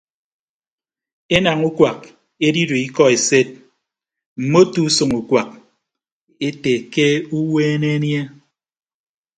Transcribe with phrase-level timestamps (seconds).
[1.35, 1.99] Enañ ukuak
[2.47, 3.47] edido ikọ esed
[4.41, 5.49] mmoto usʌñ ukuak
[6.47, 7.05] ete ke
[7.37, 8.21] uweene anie.